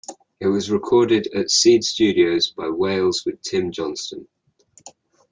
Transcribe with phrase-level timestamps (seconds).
[0.39, 4.27] It was recorded at Seed Studios by Wales with Tim Johnston.